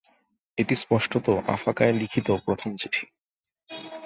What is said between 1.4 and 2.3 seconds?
আফাকায় লিখিত